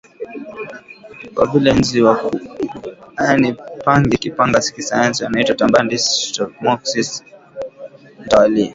kama 1.35 1.51
vile 1.51 1.73
nzi 1.73 2.01
wa 2.01 2.15
kuuma 2.15 2.51
yaani 3.19 3.53
pange 3.85 4.17
kipanga 4.17 4.59
kisayansi 4.75 5.23
wanaitwa 5.23 5.55
Tabanids 5.55 6.05
na 6.05 6.27
Stomoxys 6.27 7.23
mtawalia 8.25 8.69